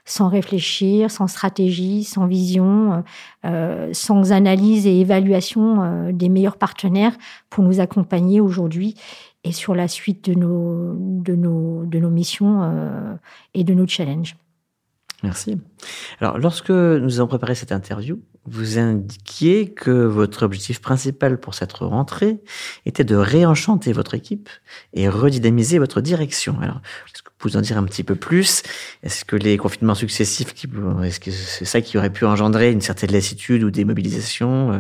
sans 0.05 0.27
réfléchir, 0.27 1.09
sans 1.09 1.27
stratégie, 1.27 2.03
sans 2.03 2.27
vision, 2.27 2.93
euh, 2.93 3.01
euh, 3.45 3.89
sans 3.93 4.31
analyse 4.31 4.85
et 4.85 4.99
évaluation 4.99 5.81
euh, 5.81 6.11
des 6.11 6.29
meilleurs 6.29 6.57
partenaires 6.57 7.17
pour 7.49 7.63
nous 7.63 7.79
accompagner 7.79 8.41
aujourd'hui 8.41 8.95
et 9.43 9.51
sur 9.51 9.75
la 9.75 9.87
suite 9.87 10.29
de 10.29 10.33
nos, 10.33 10.93
de 10.95 11.35
nos, 11.35 11.85
de 11.85 11.99
nos 11.99 12.09
missions 12.09 13.19
et 13.53 13.65
de 13.65 13.73
nos 13.73 13.85
challenges. 13.85 14.37
Merci. 15.23 15.57
Alors, 16.19 16.37
lorsque 16.37 16.69
nous 16.69 17.19
avons 17.19 17.27
préparé 17.27 17.55
cette 17.55 17.71
interview, 17.71 18.21
vous 18.45 18.77
indiquiez 18.77 19.71
que 19.71 19.89
votre 19.89 20.43
objectif 20.43 20.81
principal 20.81 21.39
pour 21.39 21.53
cette 21.53 21.71
rentrée 21.71 22.41
était 22.85 23.05
de 23.05 23.15
réenchanter 23.15 23.93
votre 23.93 24.15
équipe 24.15 24.49
et 24.93 25.07
redynamiser 25.07 25.79
votre 25.79 26.01
direction. 26.01 26.57
Alors, 26.61 26.81
est-ce 27.07 27.23
que 27.23 27.29
vous 27.29 27.35
pouvez 27.37 27.55
en 27.55 27.61
dire 27.61 27.77
un 27.77 27.85
petit 27.85 28.03
peu 28.03 28.15
plus? 28.15 28.63
Est-ce 29.01 29.23
que 29.23 29.37
les 29.37 29.55
confinements 29.55 29.95
successifs, 29.95 30.53
est-ce 31.03 31.19
que 31.21 31.31
c'est 31.31 31.65
ça 31.65 31.79
qui 31.79 31.97
aurait 31.97 32.11
pu 32.11 32.25
engendrer 32.25 32.73
une 32.73 32.81
certaine 32.81 33.11
lassitude 33.11 33.63
ou 33.63 33.71
démobilisation 33.71 34.73
euh, 34.73 34.79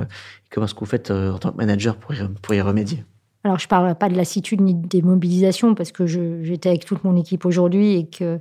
Comment 0.51 0.65
est-ce 0.65 0.73
que 0.73 0.81
vous 0.81 0.85
faites 0.85 1.09
euh, 1.09 1.31
en 1.31 1.39
tant 1.39 1.51
que 1.51 1.57
manager 1.57 1.95
pour 1.95 2.13
y, 2.13 2.27
pour 2.41 2.53
y 2.53 2.59
remédier? 2.59 3.05
Alors, 3.45 3.59
je 3.59 3.65
ne 3.65 3.69
parle 3.69 3.95
pas 3.95 4.09
de 4.09 4.15
lassitude 4.15 4.59
ni 4.59 4.73
de 4.73 4.87
démobilisation 4.87 5.73
parce 5.73 5.93
que 5.93 6.05
j'étais 6.05 6.67
avec 6.67 6.85
toute 6.85 7.05
mon 7.05 7.15
équipe 7.15 7.45
aujourd'hui 7.45 7.95
et 7.95 8.09
que 8.09 8.39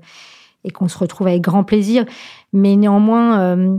et 0.64 0.70
qu'on 0.70 0.88
se 0.88 0.98
retrouve 0.98 1.26
avec 1.26 1.42
grand 1.42 1.64
plaisir. 1.64 2.04
Mais 2.52 2.76
néanmoins, 2.76 3.40
euh, 3.40 3.78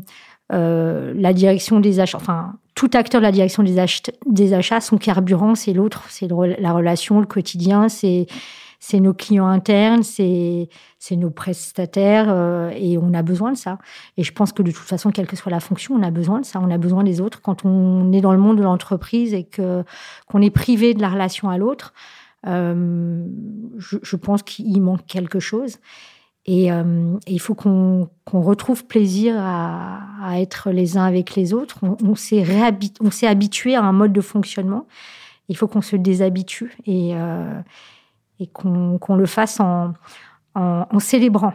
euh, 0.51 1.13
la 1.15 1.33
direction 1.33 1.79
des 1.79 1.99
achats, 1.99 2.17
enfin, 2.17 2.55
tout 2.75 2.89
acteur 2.93 3.21
de 3.21 3.25
la 3.25 3.31
direction 3.31 3.63
des, 3.63 3.79
achats, 3.79 4.11
des 4.25 4.53
achats, 4.53 4.81
son 4.81 4.97
carburant, 4.97 5.55
c'est 5.55 5.73
l'autre, 5.73 6.03
c'est 6.09 6.27
la 6.27 6.73
relation, 6.73 7.19
le 7.19 7.25
quotidien, 7.25 7.87
c'est 7.87 8.27
nos 8.93 9.13
clients 9.13 9.47
internes, 9.47 10.03
c'est 10.03 10.67
nos 11.11 11.29
prestataires 11.29 12.25
euh, 12.29 12.71
et 12.75 12.97
on 12.97 13.13
a 13.13 13.21
besoin 13.21 13.53
de 13.53 13.57
ça. 13.57 13.77
Et 14.17 14.23
je 14.23 14.33
pense 14.33 14.51
que 14.51 14.63
de 14.63 14.71
toute 14.71 14.85
façon, 14.85 15.11
quelle 15.11 15.27
que 15.27 15.35
soit 15.35 15.51
la 15.51 15.59
fonction, 15.59 15.95
on 15.95 16.03
a 16.03 16.11
besoin 16.11 16.41
de 16.41 16.45
ça. 16.45 16.59
On 16.59 16.69
a 16.69 16.77
besoin 16.77 17.03
des 17.03 17.21
autres 17.21 17.41
quand 17.41 17.63
on 17.63 18.11
est 18.11 18.21
dans 18.21 18.33
le 18.33 18.39
monde 18.39 18.57
de 18.57 18.63
l'entreprise 18.63 19.33
et 19.33 19.43
que 19.45 19.83
qu'on 20.27 20.41
est 20.41 20.51
privé 20.51 20.93
de 20.93 21.01
la 21.01 21.09
relation 21.09 21.49
à 21.49 21.57
l'autre. 21.57 21.93
Je, 22.45 24.15
pense 24.17 24.43
qu'il 24.43 24.81
manque 24.81 25.05
quelque 25.05 25.39
chose. 25.39 25.77
Euh, 26.49 27.17
et, 27.25 27.33
il 27.33 27.39
faut 27.39 27.55
qu'on 27.55 28.09
retrouve 28.25 28.85
plaisir 28.85 29.35
à, 29.37 30.39
être 30.39 30.71
les 30.71 30.97
uns 30.97 31.03
avec 31.03 31.35
les 31.35 31.53
autres. 31.53 31.79
On, 31.81 31.97
on 32.03 32.15
s'est 32.15 33.27
habitué 33.27 33.75
à 33.75 33.81
un 33.81 33.91
mode 33.91 34.13
de 34.13 34.21
fonctionnement. 34.21 34.87
Il 35.49 35.57
faut 35.57 35.67
qu'on 35.67 35.81
se 35.81 35.95
déshabitue 35.95 36.75
et, 36.85 37.11
euh, 37.13 37.59
et 38.39 38.47
qu'on 38.47 39.15
le 39.15 39.25
fasse 39.25 39.59
en, 39.59 39.93
en, 40.55 40.99
célébrant, 40.99 41.53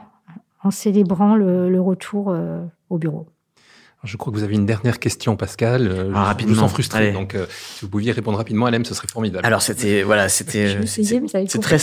en 0.63 0.71
célébrant 0.71 1.35
le, 1.35 1.81
retour 1.81 2.31
euh, 2.31 2.61
au 2.91 2.99
bureau. 2.99 3.27
Je 4.05 4.17
crois 4.17 4.33
que 4.33 4.39
vous 4.39 4.45
avez 4.45 4.55
une 4.55 4.67
dernière 4.67 5.01
question, 5.01 5.37
Pascal. 5.37 6.13
Ah, 6.15 6.25
rapidement. 6.25 6.55
Je 6.55 6.61
vous 6.61 6.67
sens 6.67 6.73
frustré, 6.73 7.11
donc 7.11 7.37
si 7.49 7.85
vous 7.85 7.91
pouviez 7.91 8.13
répondre 8.13 8.39
rapidement 8.39 8.67
à 8.67 8.71
l'EM, 8.71 8.85
ce 8.85 8.95
serait 8.95 9.09
formidable. 9.09 9.45
Alors 9.45 9.61
c'était 9.61 10.05
voilà, 10.05 10.29
c'était 10.29 10.79
c'est 10.87 11.59
très 11.61 11.79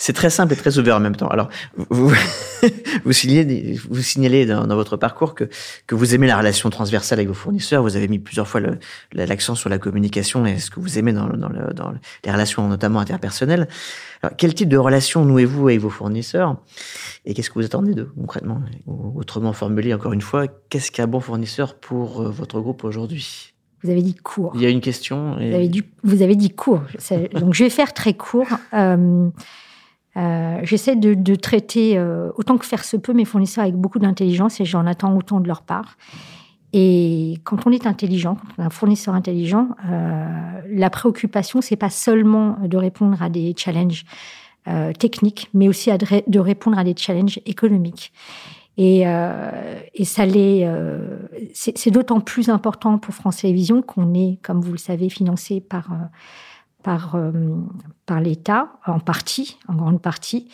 c'est 0.00 0.12
très 0.12 0.30
simple 0.30 0.52
et 0.52 0.56
très 0.56 0.78
ouvert 0.78 0.96
en 0.96 1.00
même 1.00 1.16
temps. 1.16 1.26
Alors, 1.26 1.48
vous, 1.76 2.12
vous 3.04 3.12
signalez, 3.12 3.76
vous 3.90 4.00
signalez 4.00 4.46
dans, 4.46 4.64
votre 4.76 4.96
parcours 4.96 5.34
que, 5.34 5.50
que 5.88 5.96
vous 5.96 6.14
aimez 6.14 6.28
la 6.28 6.38
relation 6.38 6.70
transversale 6.70 7.18
avec 7.18 7.26
vos 7.26 7.34
fournisseurs. 7.34 7.82
Vous 7.82 7.96
avez 7.96 8.06
mis 8.06 8.20
plusieurs 8.20 8.46
fois 8.46 8.60
l'accent 9.12 9.56
sur 9.56 9.68
la 9.68 9.78
communication 9.78 10.46
et 10.46 10.58
ce 10.58 10.70
que 10.70 10.78
vous 10.78 10.98
aimez 10.98 11.12
dans, 11.12 11.26
dans, 11.26 11.48
le, 11.48 11.74
dans 11.74 11.92
les 12.24 12.32
relations, 12.32 12.68
notamment 12.68 13.00
interpersonnelles. 13.00 13.66
Alors, 14.22 14.36
quel 14.36 14.54
type 14.54 14.68
de 14.68 14.76
relation 14.76 15.24
nouez-vous 15.24 15.66
avec 15.66 15.80
vos 15.80 15.90
fournisseurs 15.90 16.56
et 17.24 17.34
qu'est-ce 17.34 17.50
que 17.50 17.58
vous 17.58 17.64
attendez 17.64 17.94
d'eux 17.94 18.10
concrètement? 18.16 18.62
Autrement 18.86 19.52
formulé, 19.52 19.92
encore 19.92 20.12
une 20.12 20.22
fois, 20.22 20.46
qu'est-ce 20.70 20.92
qu'un 20.92 21.08
bon 21.08 21.18
fournisseur 21.18 21.74
pour 21.74 22.20
euh, 22.20 22.30
votre 22.30 22.60
groupe 22.60 22.84
aujourd'hui? 22.84 23.52
Vous 23.82 23.90
avez 23.90 24.02
dit 24.02 24.14
court. 24.14 24.52
Il 24.54 24.62
y 24.62 24.66
a 24.66 24.70
une 24.70 24.80
question. 24.80 25.34
Vous, 25.34 25.54
avez 25.54 25.68
dit, 25.68 25.82
vous 26.04 26.22
avez 26.22 26.36
dit 26.36 26.50
court. 26.50 26.82
Donc 27.34 27.54
je 27.54 27.64
vais 27.64 27.70
faire 27.70 27.92
très 27.94 28.14
court. 28.14 28.48
Euh, 28.74 29.28
Euh, 30.18 30.58
j'essaie 30.62 30.96
de, 30.96 31.34
traiter 31.34 32.00
autant 32.36 32.58
que 32.58 32.66
faire 32.66 32.84
se 32.84 32.96
peut 32.96 33.12
mes 33.12 33.24
fournisseurs 33.24 33.64
avec 33.64 33.76
beaucoup 33.76 33.98
d'intelligence 33.98 34.60
et 34.60 34.64
j'en 34.64 34.86
attends 34.86 35.16
autant 35.16 35.40
de 35.40 35.48
leur 35.48 35.62
part. 35.62 35.96
Et 36.72 37.38
quand 37.44 37.66
on 37.66 37.70
est 37.70 37.86
intelligent, 37.86 38.34
quand 38.34 38.48
on 38.58 38.62
est 38.62 38.66
un 38.66 38.70
fournisseur 38.70 39.14
intelligent, 39.14 39.68
la 40.68 40.90
préoccupation, 40.90 41.60
c'est 41.60 41.76
pas 41.76 41.88
seulement 41.88 42.58
de 42.62 42.76
répondre 42.76 43.22
à 43.22 43.30
des 43.30 43.54
challenges 43.56 44.04
techniques, 44.98 45.48
mais 45.54 45.68
aussi 45.68 45.90
de 45.90 46.38
répondre 46.38 46.78
à 46.78 46.84
des 46.84 46.94
challenges 46.96 47.40
économiques. 47.46 48.12
Et, 48.78 49.08
euh, 49.08 49.50
ça. 50.04 50.22
Euh, 50.22 51.18
c'est 51.52 51.90
d'autant 51.90 52.20
plus 52.20 52.48
important 52.48 52.98
pour 52.98 53.12
France 53.12 53.38
Télévisions 53.38 53.82
qu'on 53.82 54.14
est, 54.14 54.38
comme 54.42 54.60
vous 54.60 54.70
le 54.70 54.78
savez, 54.78 55.08
financé 55.08 55.60
par 55.60 55.92
euh, 55.92 55.96
par 56.88 57.14
euh, 57.14 57.32
par 58.06 58.20
l'État 58.20 58.72
en 58.86 59.00
partie, 59.00 59.58
en 59.68 59.74
grande 59.74 60.00
partie. 60.00 60.48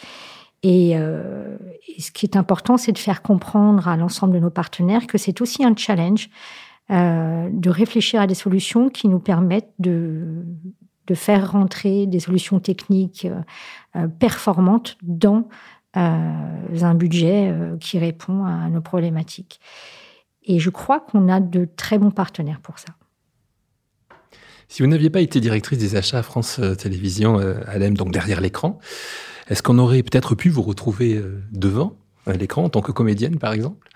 Et, 0.63 0.93
euh, 0.97 1.57
et, 1.89 2.01
ce 2.01 2.11
qui 2.11 2.25
est 2.27 2.37
important, 2.37 2.79
c'est 2.79 2.93
de 2.93 2.99
faire 2.99 3.21
comprendre 3.21 3.87
à 3.87 3.97
l'ensemble 3.97 4.35
de 4.35 4.41
nos 4.41 4.51
partenaires 4.51 5.07
que 5.07 5.19
c'est 5.19 5.41
aussi 5.41 5.65
un 5.65 5.77
challenge 5.77 6.31
de 6.91 7.71
réfléchir 7.71 8.21
à 8.21 8.27
des 8.27 8.35
solutions 8.35 8.91
qui 8.91 9.09
nous 9.09 9.21
permettent 9.21 9.73
de 9.79 10.45
de 11.07 11.15
faire 11.15 11.53
rentrer 11.53 12.07
des 12.07 12.21
solutions 12.21 12.61
techniques 12.61 13.27
performantes 14.19 14.97
dans 15.03 15.49
euh, 15.97 16.81
un 16.83 16.95
budget 16.95 17.53
euh, 17.53 17.77
qui 17.79 18.01
répond 18.01 18.45
à 18.45 18.69
nos 18.69 18.81
problématiques. 18.81 19.61
Et 20.43 20.59
je 20.59 20.69
crois 20.71 20.99
qu'on 20.99 21.29
a 21.29 21.39
de 21.39 21.69
très 21.77 21.99
bons 21.99 22.11
partenaires 22.11 22.59
pour 22.61 22.81
ça. 22.81 22.89
Si 24.69 24.83
vous 24.83 24.89
n'aviez 24.89 25.11
pas 25.11 25.21
été 25.21 25.41
directrice 25.41 25.79
des 25.79 25.97
achats 25.97 26.19
à 26.19 26.23
France 26.23 26.59
euh, 26.59 26.75
Télévisions, 26.75 27.39
Alem, 27.67 27.97
donc 27.97 28.13
derrière 28.13 28.41
l'écran, 28.41 28.79
est-ce 29.49 29.63
qu'on 29.63 29.79
aurait 29.79 30.03
peut-être 30.03 30.35
pu 30.35 30.49
vous 30.49 30.63
retrouver 30.63 31.21
devant 31.53 31.97
l'écran 32.27 32.65
en 32.65 32.69
tant 32.71 32.81
que 32.81 32.93
comédienne, 32.93 33.39
par 33.39 33.53
exemple? 33.53 33.89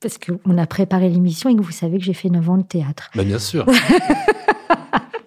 Parce 0.00 0.18
qu'on 0.18 0.58
a 0.58 0.66
préparé 0.66 1.08
l'émission 1.08 1.48
et 1.50 1.56
que 1.56 1.62
vous 1.62 1.72
savez 1.72 1.98
que 1.98 2.04
j'ai 2.04 2.12
fait 2.12 2.28
9 2.28 2.50
ans 2.50 2.58
de 2.58 2.62
théâtre. 2.62 3.10
Ben 3.14 3.26
bien 3.26 3.38
sûr 3.38 3.66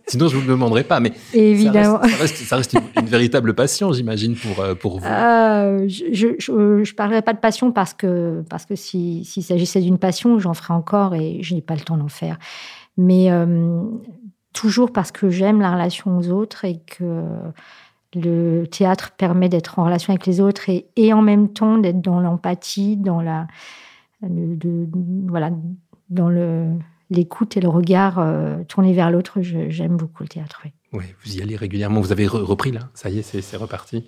Sinon, 0.08 0.28
je 0.28 0.36
ne 0.36 0.42
vous 0.42 0.48
le 0.48 0.54
demanderai 0.54 0.84
pas. 0.84 1.00
Mais 1.00 1.14
Évidemment. 1.34 2.00
Ça 2.04 2.58
reste, 2.58 2.74
une, 2.74 3.08
véritable 3.08 3.56
passion, 3.56 3.92
j'imagine, 3.92 4.36
pour, 4.36 4.60
euh, 4.60 4.76
pour 4.76 5.00
vous. 5.00 5.08
Euh, 5.08 5.88
je 5.88 6.28
ne 6.28 6.94
parlerai 6.94 7.24
pas 7.24 7.34
de 7.34 7.40
passion 7.40 7.72
parce 7.72 7.94
que, 7.94 8.44
parce 8.50 8.66
que 8.66 8.76
s'il 8.76 9.26
s'agissait 9.26 9.82
d'une 9.82 9.98
passion, 9.98 10.38
j'en 10.38 10.54
ferais 10.54 10.76
encore 10.76 11.16
et 11.16 11.40
je 11.42 11.56
n'ai 11.56 11.62
pas 11.62 11.74
le 11.74 11.82
temps 11.82 11.98
d'en 11.98 12.08
faire. 12.08 12.38
Mais 12.98 13.32
euh, 13.32 13.82
toujours 14.54 14.92
parce 14.92 15.12
que 15.12 15.30
j'aime 15.30 15.62
la 15.62 15.72
relation 15.74 16.18
aux 16.18 16.30
autres 16.30 16.66
et 16.66 16.80
que 16.80 17.24
le 18.16 18.66
théâtre 18.66 19.12
permet 19.18 19.50
d'être 19.50 19.80
en 19.80 19.86
relation 19.86 20.12
avec 20.12 20.26
les 20.26 20.40
autres 20.40 20.70
et, 20.70 20.88
et 20.96 21.12
en 21.14 21.22
même 21.22 21.52
temps 21.52 21.78
d'être 21.78 22.02
dans 22.02 22.20
l'empathie, 22.20 22.98
dans 22.98 23.22
la. 23.22 23.48
De, 24.22 24.88
voilà, 25.28 25.52
dans 26.10 26.30
le 26.30 26.70
l'écoute 27.10 27.58
et 27.58 27.62
le 27.62 27.70
regard 27.70 28.20
euh, 28.20 28.64
tourné 28.68 28.94
vers 28.94 29.12
l'autre, 29.12 29.42
j'aime 29.42 29.98
beaucoup 29.98 30.24
le 30.24 30.30
théâtre. 30.30 30.64
Oui. 30.94 31.04
vous 31.24 31.38
y 31.38 31.42
allez 31.42 31.56
régulièrement. 31.56 32.02
Vous 32.02 32.12
avez 32.12 32.28
repris 32.28 32.72
là? 32.72 32.90
Ça 32.94 33.10
y 33.10 33.20
est, 33.20 33.42
c'est 33.42 33.58
reparti 33.58 34.08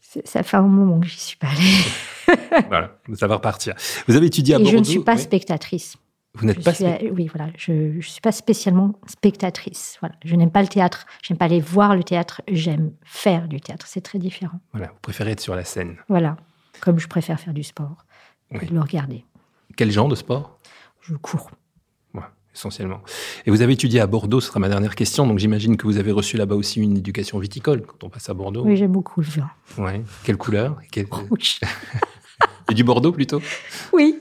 Ça 0.00 0.42
fait 0.42 0.56
un 0.56 0.62
moment 0.62 1.00
que 1.00 1.06
j'y 1.06 1.18
suis 1.18 1.36
pas 1.36 1.48
allée. 1.48 2.64
voilà, 2.68 2.98
ça 3.14 3.26
va 3.26 3.36
repartir. 3.36 3.74
Vous 4.08 4.16
avez 4.16 4.26
étudié 4.26 4.54
à 4.54 4.58
Bordeaux. 4.58 4.72
Je 4.72 4.78
ne 4.78 4.84
suis 4.84 5.00
pas 5.00 5.16
spectatrice. 5.16 5.96
Vous 6.36 6.46
n'êtes 6.46 6.62
pas 6.62 6.72
Oui, 7.12 7.28
voilà. 7.34 7.50
Je 7.56 7.72
ne 7.96 8.00
suis 8.00 8.20
pas 8.20 8.32
spécialement 8.32 8.98
spectatrice. 9.06 9.96
Voilà. 10.00 10.14
Je 10.24 10.36
n'aime 10.36 10.50
pas 10.50 10.62
le 10.62 10.68
théâtre. 10.68 11.06
Je 11.22 11.32
n'aime 11.32 11.38
pas 11.38 11.46
aller 11.46 11.60
voir 11.60 11.96
le 11.96 12.04
théâtre. 12.04 12.42
J'aime 12.48 12.92
faire 13.02 13.48
du 13.48 13.60
théâtre. 13.60 13.86
C'est 13.88 14.02
très 14.02 14.18
différent. 14.18 14.60
Voilà. 14.72 14.88
Vous 14.88 15.00
préférez 15.02 15.32
être 15.32 15.40
sur 15.40 15.54
la 15.56 15.64
scène. 15.64 15.96
Voilà. 16.08 16.36
Comme 16.80 16.98
je 16.98 17.08
préfère 17.08 17.40
faire 17.40 17.54
du 17.54 17.62
sport. 17.62 18.04
Oui. 18.52 18.60
le 18.70 18.80
regarder. 18.80 19.24
Quel 19.76 19.90
genre 19.90 20.08
de 20.08 20.14
sport? 20.14 20.58
Je 21.00 21.14
cours 21.14 21.50
essentiellement. 22.56 23.02
Et 23.44 23.50
vous 23.50 23.62
avez 23.62 23.74
étudié 23.74 24.00
à 24.00 24.06
Bordeaux, 24.06 24.40
ce 24.40 24.48
sera 24.48 24.58
ma 24.58 24.68
dernière 24.68 24.94
question, 24.94 25.26
donc 25.26 25.38
j'imagine 25.38 25.76
que 25.76 25.86
vous 25.86 25.98
avez 25.98 26.10
reçu 26.10 26.36
là-bas 26.36 26.54
aussi 26.54 26.80
une 26.80 26.96
éducation 26.96 27.38
viticole 27.38 27.82
quand 27.82 28.02
on 28.02 28.08
passe 28.08 28.28
à 28.28 28.34
Bordeaux. 28.34 28.64
Oui, 28.64 28.76
j'aime 28.76 28.92
beaucoup 28.92 29.20
le 29.20 29.26
vin. 29.26 29.50
Ouais. 29.78 30.02
Quelle 30.24 30.38
couleur? 30.38 30.76
Rouge. 31.10 31.60
Et 32.70 32.74
du 32.74 32.82
Bordeaux 32.82 33.12
plutôt? 33.12 33.40
Oui, 33.92 34.18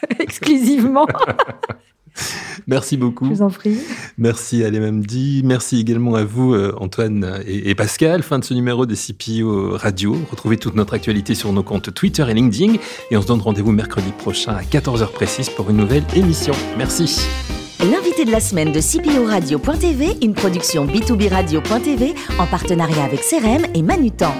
exclusivement. 0.18 1.06
Merci 2.66 2.96
beaucoup. 2.96 3.26
Je 3.26 3.30
vous 3.30 3.42
en 3.42 3.50
prie. 3.50 3.78
Merci 4.18 4.64
à 4.64 4.70
dit. 4.70 5.42
Merci 5.44 5.80
également 5.80 6.14
à 6.14 6.24
vous, 6.24 6.52
euh, 6.52 6.74
Antoine 6.78 7.40
et, 7.46 7.74
Pascal. 7.74 8.22
Fin 8.22 8.38
de 8.38 8.44
ce 8.44 8.54
numéro 8.54 8.86
de 8.86 8.94
CPO 8.94 9.76
Radio. 9.76 10.16
Retrouvez 10.30 10.56
toute 10.56 10.74
notre 10.74 10.94
actualité 10.94 11.34
sur 11.34 11.52
nos 11.52 11.62
comptes 11.62 11.94
Twitter 11.94 12.26
et 12.28 12.34
LinkedIn. 12.34 12.74
Et 13.10 13.16
on 13.16 13.22
se 13.22 13.26
donne 13.26 13.40
rendez-vous 13.40 13.72
mercredi 13.72 14.10
prochain 14.18 14.54
à 14.54 14.62
14h 14.62 15.12
précise 15.12 15.48
pour 15.48 15.70
une 15.70 15.76
nouvelle 15.76 16.04
émission. 16.14 16.54
Merci. 16.76 17.20
L'invité 17.80 18.24
de 18.24 18.32
la 18.32 18.40
semaine 18.40 18.72
de 18.72 18.80
CPO 18.80 19.24
Radio.tv, 19.24 20.16
une 20.22 20.34
production 20.34 20.84
B2B 20.84 21.28
Radio.tv 21.28 22.14
en 22.38 22.46
partenariat 22.46 23.04
avec 23.04 23.20
CRM 23.20 23.66
et 23.72 23.82
Manutan. 23.82 24.34